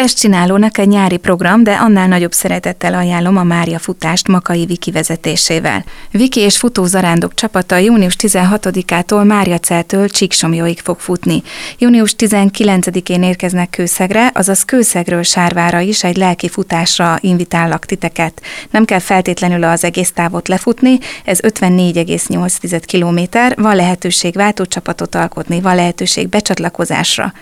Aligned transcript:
csinálónak 0.00 0.78
egy 0.78 0.88
nyári 0.88 1.16
program, 1.16 1.62
de 1.62 1.72
annál 1.72 2.08
nagyobb 2.08 2.32
szeretettel 2.32 2.94
ajánlom 2.94 3.36
a 3.36 3.42
Mária 3.42 3.78
futást 3.78 4.28
Makai 4.28 4.66
Viki 4.66 4.90
vezetésével. 4.90 5.84
Viki 6.10 6.40
és 6.40 6.56
futózarándok 6.56 7.34
csapata 7.34 7.76
június 7.76 8.16
16-ától 8.18 9.26
Mária 9.26 9.58
Celtől 9.58 10.08
Csíksomjóig 10.08 10.80
fog 10.80 10.98
futni. 10.98 11.42
Június 11.78 12.14
19-én 12.18 13.22
érkeznek 13.22 13.70
Kőszegre, 13.70 14.30
azaz 14.34 14.62
Kőszegről 14.62 15.22
Sárvára 15.22 15.80
is 15.80 16.04
egy 16.04 16.16
lelki 16.16 16.48
futásra 16.48 17.18
invitállak 17.20 17.84
titeket. 17.84 18.42
Nem 18.70 18.84
kell 18.84 18.98
feltétlenül 18.98 19.64
az 19.64 19.84
egész 19.84 20.12
távot 20.12 20.48
lefutni, 20.48 20.98
ez 21.24 21.38
54,8 21.40 22.82
km, 22.92 23.62
van 23.62 23.76
lehetőség 23.76 24.34
váltócsapatot 24.34 25.14
alkotni, 25.14 25.60
van 25.60 25.74
lehetőség 25.74 26.28
becsatlakozásra. 26.28 27.32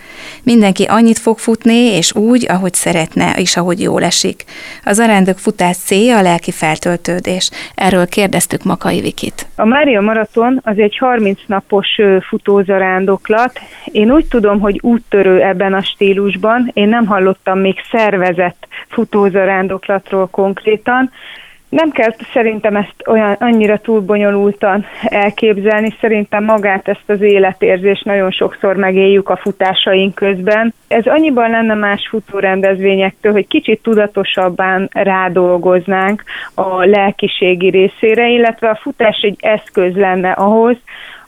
Mindenki 0.43 0.83
annyit 0.85 1.19
fog 1.19 1.39
futni, 1.39 1.75
és 1.75 2.15
úgy, 2.15 2.39
úgy, 2.41 2.51
ahogy 2.51 2.75
szeretne, 2.75 3.33
és 3.37 3.57
ahogy 3.57 3.81
jól 3.81 4.03
esik. 4.03 4.45
Az 4.85 4.99
arándok 4.99 5.39
futás 5.39 5.77
célja 5.77 6.19
a 6.19 6.23
lelki 6.23 6.51
feltöltődés. 6.51 7.51
Erről 7.75 8.07
kérdeztük 8.07 8.65
Makai 8.65 9.01
Vikit. 9.01 9.47
A 9.57 9.65
Mária 9.65 10.01
Maraton 10.01 10.61
az 10.65 10.79
egy 10.79 10.97
30 10.99 11.41
napos 11.47 11.89
futózarándoklat. 12.29 13.61
Én 13.85 14.11
úgy 14.13 14.27
tudom, 14.27 14.61
hogy 14.61 14.79
úttörő 14.83 15.43
ebben 15.43 15.75
a 15.75 15.83
stílusban. 15.83 16.71
Én 16.73 16.89
nem 16.89 17.07
hallottam 17.07 17.59
még 17.59 17.75
szervezett 17.91 18.67
futózarándoklatról 18.89 20.27
konkrétan, 20.27 21.11
nem 21.71 21.91
kell 21.91 22.15
szerintem 22.33 22.77
ezt 22.77 22.95
olyan 23.07 23.37
annyira 23.41 23.79
túl 23.79 24.01
bonyolultan 24.01 24.85
elképzelni, 25.03 25.97
szerintem 26.01 26.45
magát 26.45 26.89
ezt 26.89 27.05
az 27.07 27.21
életérzést 27.21 28.05
nagyon 28.05 28.31
sokszor 28.31 28.77
megéljük 28.77 29.29
a 29.29 29.37
futásaink 29.37 30.15
közben. 30.15 30.75
Ez 30.89 31.07
annyiban 31.07 31.51
lenne 31.51 31.75
más 31.75 32.09
futórendezvényektől, 32.09 33.33
hogy 33.33 33.47
kicsit 33.47 33.83
tudatosabban 33.83 34.89
rádolgoznánk 34.93 36.25
a 36.55 36.85
lelkiségi 36.85 37.71
részére, 37.71 38.29
illetve 38.29 38.69
a 38.69 38.79
futás 38.83 39.21
egy 39.23 39.37
eszköz 39.41 39.95
lenne 39.95 40.31
ahhoz, 40.31 40.77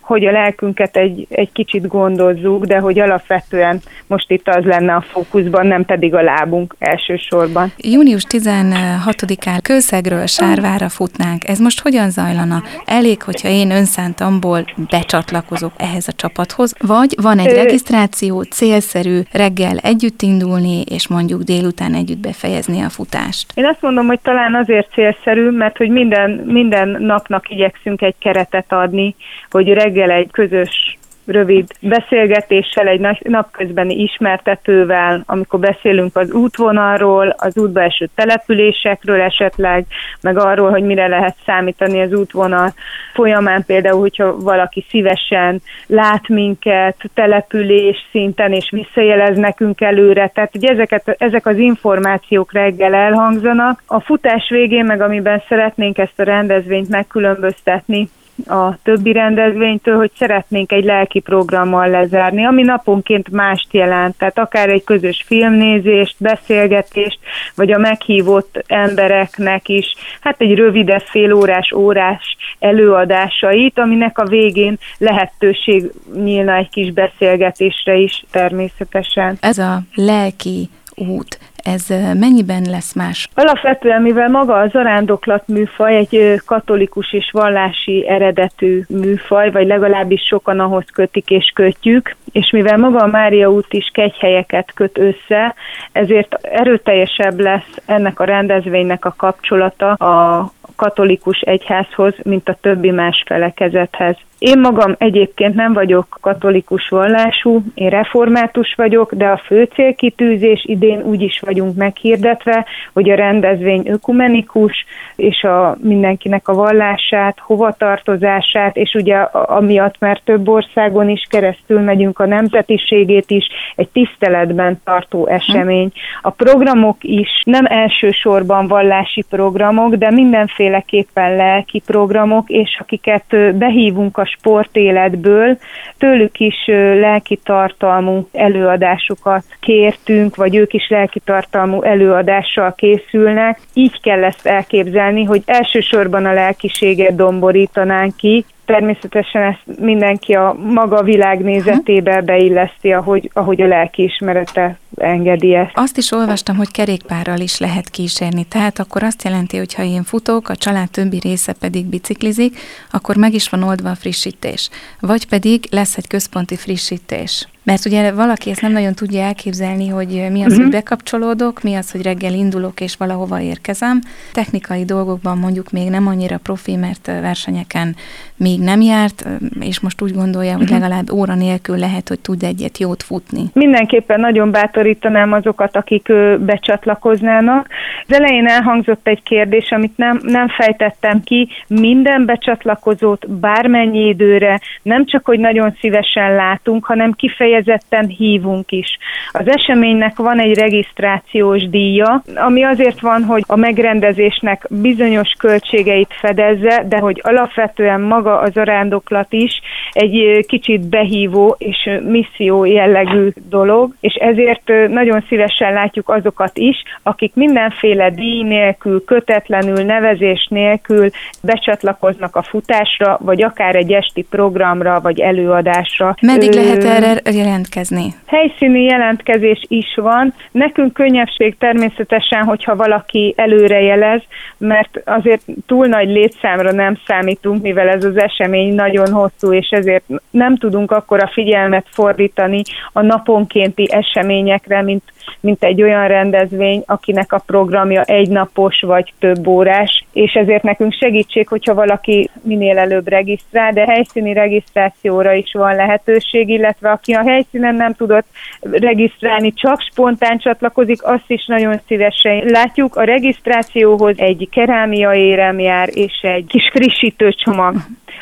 hogy 0.03 0.27
a 0.27 0.31
lelkünket 0.31 0.97
egy, 0.97 1.27
egy 1.31 1.53
kicsit 1.53 1.87
gondozzuk, 1.87 2.65
de 2.65 2.79
hogy 2.79 2.99
alapvetően 2.99 3.81
most 4.07 4.31
itt 4.31 4.49
az 4.49 4.65
lenne 4.65 4.95
a 4.95 5.01
fókuszban, 5.01 5.67
nem 5.67 5.85
pedig 5.85 6.15
a 6.15 6.23
lábunk 6.23 6.75
elsősorban. 6.79 7.73
Június 7.77 8.25
16-án 8.29 9.59
Kőszegről 9.63 10.27
Sárvára 10.27 10.89
futnánk. 10.89 11.49
Ez 11.49 11.59
most 11.59 11.81
hogyan 11.81 12.11
zajlana? 12.11 12.63
Elég, 12.85 13.23
hogyha 13.23 13.49
én 13.49 13.71
önszántamból 13.71 14.65
becsatlakozok 14.91 15.73
ehhez 15.77 16.09
a 16.09 16.13
csapathoz, 16.13 16.75
vagy 16.87 17.15
van 17.23 17.39
egy 17.39 17.55
regisztráció, 17.55 18.43
célszerű 18.43 19.21
reggel 19.33 19.77
együtt 19.77 20.23
indulni, 20.23 20.83
és 20.91 21.09
mondjuk 21.09 21.43
délután 21.43 21.95
együtt 21.95 22.19
befejezni 22.19 22.81
a 22.81 22.89
futást? 22.89 23.53
Én 23.55 23.67
azt 23.67 23.83
mondom, 23.83 24.07
hogy 24.07 24.21
talán 24.21 24.55
azért 24.55 24.93
célszerű, 24.93 25.51
mert 25.51 25.77
hogy 25.77 25.89
minden, 25.89 26.31
minden 26.31 26.89
napnak 26.89 27.51
igyekszünk 27.51 28.03
egy 28.03 28.15
keretet 28.19 28.73
adni, 28.73 29.15
hogy 29.51 29.69
reggel 29.69 29.92
reggel 29.93 30.11
egy 30.11 30.31
közös 30.31 30.97
rövid 31.27 31.67
beszélgetéssel, 31.81 32.87
egy 32.87 33.19
napközbeni 33.23 33.95
ismertetővel, 33.95 35.23
amikor 35.27 35.59
beszélünk 35.61 36.17
az 36.17 36.33
útvonalról, 36.33 37.35
az 37.39 37.59
útba 37.59 37.83
eső 37.83 38.09
településekről 38.15 39.21
esetleg, 39.21 39.85
meg 40.21 40.39
arról, 40.39 40.71
hogy 40.71 40.83
mire 40.83 41.07
lehet 41.07 41.37
számítani 41.47 42.01
az 42.01 42.13
útvonal 42.13 42.73
folyamán, 43.15 43.65
például, 43.67 44.01
hogyha 44.01 44.37
valaki 44.37 44.85
szívesen 44.89 45.63
lát 45.87 46.29
minket 46.29 46.97
település 47.15 47.97
szinten, 48.11 48.53
és 48.53 48.71
visszajelez 48.71 49.37
nekünk 49.37 49.81
előre. 49.81 50.31
Tehát, 50.35 50.53
hogy 50.53 50.65
ezeket, 50.65 51.17
ezek 51.19 51.47
az 51.47 51.59
információk 51.59 52.53
reggel 52.53 52.95
elhangzanak. 52.95 53.83
A 53.87 54.01
futás 54.01 54.49
végén, 54.49 54.85
meg 54.85 55.01
amiben 55.01 55.43
szeretnénk 55.49 55.99
ezt 55.99 56.21
a 56.21 56.23
rendezvényt 56.23 56.89
megkülönböztetni, 56.89 58.09
a 58.47 58.83
többi 58.83 59.13
rendezvénytől, 59.13 59.97
hogy 59.97 60.11
szeretnénk 60.17 60.73
egy 60.73 60.85
lelki 60.85 61.21
programmal 61.21 61.89
lezárni, 61.89 62.45
ami 62.45 62.63
naponként 62.63 63.31
mást 63.31 63.67
jelent, 63.71 64.17
tehát 64.19 64.39
akár 64.39 64.69
egy 64.69 64.85
közös 64.85 65.23
filmnézést, 65.27 66.15
beszélgetést, 66.19 67.19
vagy 67.55 67.73
a 67.73 67.79
meghívott 67.79 68.65
embereknek 68.67 69.69
is, 69.69 69.95
hát 70.21 70.41
egy 70.41 70.55
rövidebb 70.55 71.03
félórás, 71.03 71.73
órás 71.73 72.37
előadásait, 72.59 73.79
aminek 73.79 74.19
a 74.19 74.25
végén 74.25 74.79
lehetőség 74.99 75.91
nyílna 76.15 76.55
egy 76.55 76.69
kis 76.69 76.93
beszélgetésre 76.93 77.95
is 77.95 78.25
természetesen. 78.31 79.37
Ez 79.41 79.59
a 79.59 79.81
lelki 79.95 80.69
út, 80.95 81.39
ez 81.63 81.87
mennyiben 82.19 82.63
lesz 82.71 82.95
más? 82.95 83.29
Alapvetően, 83.35 84.03
mivel 84.03 84.29
maga 84.29 84.55
a 84.59 84.69
zarándoklat 84.69 85.49
műfaj 85.49 85.97
egy 85.97 86.41
katolikus 86.47 87.13
és 87.13 87.31
vallási 87.33 88.09
eredetű 88.09 88.83
műfaj, 88.89 89.51
vagy 89.51 89.67
legalábbis 89.67 90.23
sokan 90.23 90.61
ahhoz 90.61 90.85
kötik 90.93 91.31
és 91.31 91.53
kötjük, 91.55 92.17
és 92.33 92.51
mivel 92.51 92.77
maga 92.77 92.99
a 92.99 93.07
Mária 93.07 93.51
út 93.51 93.73
is 93.73 93.91
kegyhelyeket 93.93 94.73
köt 94.75 94.99
össze, 94.99 95.55
ezért 95.93 96.35
erőteljesebb 96.43 97.41
lesz 97.41 97.77
ennek 97.87 98.21
a 98.21 98.25
rendezvénynek 98.25 99.05
a 99.05 99.15
kapcsolata 99.17 99.93
a 99.93 100.51
katolikus 100.77 101.41
egyházhoz, 101.41 102.15
mint 102.23 102.49
a 102.49 102.57
többi 102.61 102.91
más 102.91 103.23
felekezethez. 103.27 104.17
Én 104.43 104.61
magam 104.61 104.95
egyébként 104.99 105.55
nem 105.55 105.73
vagyok 105.73 106.19
katolikus 106.21 106.89
vallású, 106.89 107.63
én 107.75 107.89
református 107.89 108.75
vagyok, 108.77 109.15
de 109.15 109.27
a 109.27 109.43
fő 109.47 109.69
célkitűzés 109.75 110.65
idén 110.67 111.03
úgy 111.03 111.23
is 111.23 111.41
vagyunk 111.41 111.77
meghirdetve, 111.77 112.67
hogy 112.93 113.11
a 113.11 113.15
rendezvény 113.15 113.83
ökumenikus, 113.89 114.85
és 115.17 115.43
a 115.43 115.77
mindenkinek 115.81 116.49
a 116.49 116.55
vallását, 116.55 117.39
hovatartozását, 117.39 118.77
és 118.77 118.95
ugye 118.95 119.17
amiatt, 119.33 119.95
mert 119.99 120.25
több 120.25 120.49
országon 120.49 121.09
is 121.09 121.27
keresztül 121.31 121.81
megyünk 121.81 122.19
a 122.19 122.27
nemzetiségét 122.27 123.31
is, 123.31 123.47
egy 123.77 123.89
tiszteletben 123.89 124.81
tartó 124.85 125.27
esemény. 125.27 125.93
A 126.23 126.31
programok 126.31 126.97
is 127.01 127.43
nem 127.45 127.65
elsősorban 127.65 128.67
vallási 128.67 129.25
programok, 129.31 129.95
de 129.95 130.11
mindenféleképpen 130.57 131.37
lelki 131.37 131.83
programok, 131.87 132.49
és 132.49 132.79
akiket 132.81 133.57
behívunk 133.57 134.19
a 134.19 134.25
sportéletből, 134.25 135.59
tőlük 135.99 136.39
is 136.39 136.55
lelki 137.01 137.41
tartalmú 137.45 138.29
előadásokat 138.33 139.45
kértünk, 139.61 140.37
vagy 140.37 140.57
ők 140.57 140.73
is 140.73 140.89
lelki 140.89 141.21
tartalmú 141.25 141.83
előadással 141.83 142.75
készülnek. 142.75 143.59
Így 143.75 144.01
kell 144.01 144.25
ezt 144.25 144.47
elképzelni, 144.47 145.25
hogy 145.25 145.43
elsősorban 145.47 146.27
a 146.27 146.33
lelkiséget 146.33 147.17
domborítanánk 147.17 148.17
ki, 148.17 148.45
természetesen 148.65 149.43
ezt 149.43 149.81
mindenki 149.81 150.33
a 150.33 150.57
maga 150.59 151.03
világnézetébe 151.03 152.21
beilleszti, 152.21 152.93
ahogy, 152.93 153.31
ahogy 153.33 153.61
a 153.61 153.67
lelkiismerete 153.67 154.79
engedi 154.97 155.55
ezt. 155.55 155.71
Azt 155.75 155.97
is 155.97 156.13
olvastam, 156.13 156.57
hogy 156.57 156.71
kerékpárral 156.71 157.39
is 157.39 157.59
lehet 157.59 157.91
kísérni, 157.91 158.45
tehát 158.45 158.79
akkor 158.79 159.03
azt 159.03 159.25
jelenti, 159.25 159.57
hogy 159.57 159.75
ha 159.75 159.83
én 159.83 160.03
futok, 160.03 160.49
a 160.49 160.57
család 160.57 160.91
többi 160.91 161.19
része 161.19 161.53
pedig 161.53 161.87
biciklizik, 161.87 162.59
akkor 162.91 163.17
meg 163.17 163.35
is 163.35 163.49
van 163.49 163.63
oldva 163.63 163.91
a 163.91 163.95
frissítés. 163.95 164.71
Vagy 165.01 165.29
pedig 165.29 165.65
lesz 165.71 165.97
egy 165.97 166.07
központi 166.07 166.57
frissítés. 166.57 167.47
Mert 167.65 167.87
ugye 167.87 168.13
valaki 168.13 168.51
ezt 168.51 168.63
nem 168.63 168.73
nagyon 168.73 168.95
tudja 168.95 169.23
elképzelni, 169.23 169.89
hogy 169.89 170.27
mi 170.31 170.43
az, 170.43 170.55
hogy 170.55 170.63
mhm. 170.63 170.71
bekapcsolódok, 170.71 171.63
mi 171.63 171.75
az, 171.75 171.91
hogy 171.91 172.03
reggel 172.03 172.33
indulok 172.33 172.81
és 172.81 172.97
valahova 172.97 173.41
érkezem. 173.41 174.01
Technikai 174.33 174.85
dolgokban 174.85 175.39
mondjuk 175.39 175.71
még 175.71 175.89
nem 175.89 176.07
annyira 176.07 176.39
profi, 176.39 176.77
mert 176.77 177.07
versenyeken 177.07 177.97
még 178.37 178.61
nem 178.61 178.81
járt, 178.81 179.27
és 179.61 179.81
most 179.81 180.03
úgy 180.03 180.15
gondolja, 180.15 180.57
hogy 180.57 180.71
mhm. 180.71 180.73
legalább 180.73 181.13
óra 181.13 181.35
nélkül 181.35 181.79
lehet, 181.79 182.09
hogy 182.09 182.21
tud 182.21 182.43
egyet 182.43 182.79
jót 182.79 183.03
futni. 183.03 183.43
Mindenképpen 183.53 184.21
nagyon 184.21 184.51
bátorítanám 184.51 185.33
azokat, 185.33 185.77
akik 185.77 186.13
becsatlakoznának. 186.39 187.69
Az 188.07 188.15
elején 188.15 188.47
elhangzott 188.47 189.07
egy 189.07 189.23
kérdés, 189.23 189.71
amit 189.71 189.97
nem, 189.97 190.21
nem 190.23 190.49
fejtettem 190.49 191.23
ki. 191.23 191.49
Minden 191.67 192.25
becsatlakozót 192.25 193.31
bármennyi 193.31 194.09
időre, 194.09 194.61
nem 194.83 195.07
csak, 195.07 195.25
hogy 195.25 195.39
nagyon 195.39 195.77
szívesen 195.81 196.35
látunk, 196.35 196.85
hanem 196.85 197.13
kifejezetten 197.13 197.52
kifejezetten 197.53 198.07
hívunk 198.07 198.71
is. 198.73 198.99
Az 199.33 199.49
eseménynek 199.49 200.17
van 200.17 200.41
egy 200.41 200.59
regisztrációs 200.59 201.69
díja, 201.69 202.23
ami 202.35 202.65
azért 202.65 203.01
van, 203.01 203.25
hogy 203.25 203.43
a 203.47 203.57
megrendezésnek 203.57 204.67
bizonyos 204.71 205.29
költségeit 205.39 206.15
fedezze, 206.21 206.85
de 206.89 206.99
hogy 206.99 207.21
alapvetően 207.25 208.01
maga 208.01 208.39
az 208.39 208.57
arándoklat 208.57 209.33
is 209.33 209.61
egy 209.93 210.45
kicsit 210.47 210.89
behívó 210.89 211.57
és 211.59 211.91
misszió 212.09 212.65
jellegű 212.65 213.29
dolog, 213.49 213.95
és 214.01 214.15
ezért 214.15 214.89
nagyon 214.89 215.25
szívesen 215.29 215.73
látjuk 215.73 216.09
azokat 216.09 216.59
is, 216.59 216.77
akik 217.03 217.35
mindenféle 217.35 218.11
díj 218.11 218.43
nélkül, 218.43 219.05
kötetlenül, 219.05 219.85
nevezés 219.85 220.47
nélkül 220.51 221.09
becsatlakoznak 221.43 222.37
a 222.37 222.43
futásra, 222.43 223.19
vagy 223.21 223.43
akár 223.43 223.75
egy 223.75 223.93
esti 223.93 224.27
programra, 224.31 225.01
vagy 225.01 225.21
előadásra. 225.21 226.15
Meddig 226.21 226.53
lehet 226.53 226.85
erre 226.85 227.21
jelentkezni? 227.43 228.15
Helyszíni 228.27 228.83
jelentkezés 228.83 229.65
is 229.69 229.95
van. 229.95 230.35
Nekünk 230.51 230.93
könnyebbség 230.93 231.57
természetesen, 231.59 232.45
hogyha 232.45 232.77
valaki 232.77 233.35
előre 233.37 233.81
jelez, 233.81 234.23
mert 234.59 235.01
azért 235.05 235.43
túl 235.67 235.87
nagy 235.87 236.09
létszámra 236.09 236.73
nem 236.73 236.99
számítunk, 237.07 237.63
mivel 237.63 237.89
ez 237.89 238.05
az 238.05 238.17
esemény 238.17 238.75
nagyon 238.75 239.13
hosszú, 239.13 239.53
és 239.53 239.69
ezért 239.71 240.05
nem 240.31 240.57
tudunk 240.57 240.91
akkor 240.91 241.23
a 241.23 241.31
figyelmet 241.33 241.87
fordítani 241.91 242.63
a 242.93 243.03
naponkénti 243.03 243.89
eseményekre, 243.93 244.83
mint, 244.83 245.03
mint 245.41 245.65
egy 245.65 245.83
olyan 245.83 246.09
rendezvény, 246.09 246.83
akinek 246.87 247.33
a 247.33 247.43
programja 247.47 248.03
egynapos 248.03 248.81
vagy 248.81 249.13
több 249.19 249.47
órás, 249.47 250.05
és 250.13 250.33
ezért 250.33 250.63
nekünk 250.63 250.93
segítség, 250.93 251.49
hogyha 251.49 251.75
valaki 251.75 252.31
minél 252.43 252.79
előbb 252.79 253.09
regisztrál, 253.09 253.73
de 253.73 253.85
helyszíni 253.85 254.33
regisztrációra 254.33 255.33
is 255.33 255.53
van 255.53 255.75
lehetőség, 255.75 256.49
illetve 256.49 256.91
aki 256.91 257.13
a 257.13 257.23
helyszínen 257.27 257.75
nem 257.75 257.95
tudott 257.95 258.27
regisztrálni, 258.61 259.53
csak 259.53 259.81
spontán 259.81 260.39
csatlakozik, 260.39 261.05
azt 261.05 261.31
is 261.31 261.47
nagyon 261.47 261.81
szívesen 261.87 262.45
látjuk. 262.47 262.97
A 262.97 263.03
regisztrációhoz 263.05 264.19
egy 264.19 264.49
kerámia 264.51 265.13
érem 265.13 265.59
jár, 265.59 265.89
és 265.93 266.21
egy 266.23 266.47
kis 266.47 266.71
frissítőcsomag 266.73 267.75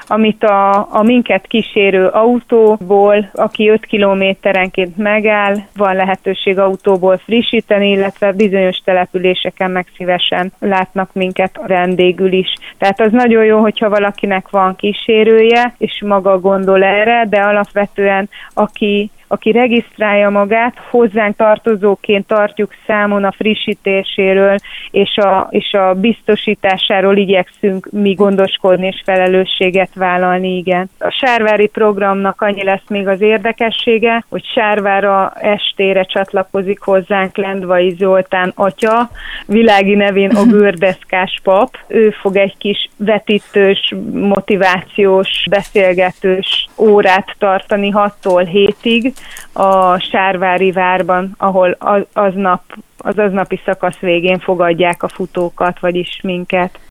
amit 0.07 0.45
a, 0.45 0.87
a 0.91 1.03
minket 1.03 1.47
kísérő 1.47 2.07
autóból, 2.07 3.31
aki 3.35 3.69
5 3.69 3.87
kilométerenként 3.87 4.97
megáll, 4.97 5.57
van 5.77 5.97
lehetőség 5.97 6.59
autóból 6.59 7.17
frissíteni, 7.17 7.91
illetve 7.91 8.33
bizonyos 8.33 8.77
településeken 8.85 9.71
meg 9.71 9.87
szívesen 9.97 10.53
látnak 10.59 11.11
minket 11.13 11.61
vendégül 11.67 12.33
is. 12.33 12.53
Tehát 12.79 13.01
az 13.01 13.13
nagyon 13.13 13.45
jó, 13.45 13.61
hogyha 13.61 13.89
valakinek 13.89 14.49
van 14.51 14.77
kísérője, 14.77 15.75
és 15.79 16.03
maga 16.07 16.41
gondol 16.41 16.85
erre, 16.85 17.27
de 17.29 17.41
alapvetően 17.41 18.29
aki 18.55 19.11
aki 19.33 19.51
regisztrálja 19.51 20.31
magát, 20.31 20.77
hozzánk 20.91 21.37
tartozóként 21.37 22.27
tartjuk 22.27 22.75
számon 22.87 23.25
a 23.25 23.33
frissítéséről 23.33 24.57
és 24.91 25.17
a, 25.17 25.47
és 25.51 25.73
a 25.73 25.95
biztosításáról 25.95 27.17
igyekszünk 27.17 27.89
mi 27.93 28.13
gondoskodni 28.13 28.87
és 28.87 29.03
felelősséget 29.05 29.95
vállalni, 29.95 30.57
igen. 30.57 30.91
A 30.99 31.11
Sárvári 31.11 31.67
programnak 31.67 32.41
annyi 32.41 32.65
lesz 32.65 32.89
még 32.89 33.09
az 33.09 33.21
érdekessége, 33.21 34.25
hogy 34.29 34.45
Sárvára 34.55 35.33
estére 35.35 36.05
csatlakozik 36.05 36.81
hozzánk 36.81 37.37
Lendvai 37.37 37.95
Zoltán 37.99 38.53
atya, 38.55 39.11
világi 39.47 39.95
nevén 39.95 40.31
a 40.31 40.45
gördeszkás 40.45 41.41
pap. 41.43 41.79
Ő 41.87 42.11
fog 42.11 42.37
egy 42.37 42.57
kis 42.59 42.89
vetítős, 42.97 43.95
motivációs, 44.13 45.47
beszélgetős 45.51 46.69
órát 46.79 47.35
tartani 47.39 47.93
6-tól 47.95 48.49
7-ig, 48.53 49.13
a 49.53 49.99
Sárvári 49.99 50.73
várban, 50.73 51.35
ahol 51.39 51.77
az, 51.79 52.03
aznap, 52.13 52.63
az 52.99 53.19
aznapi 53.19 53.61
szakasz 53.65 53.99
végén 53.99 54.39
fogadják 54.39 55.03
a 55.03 55.09
futókat, 55.09 55.81
vagyis 55.81 56.21
minket. 56.23 56.81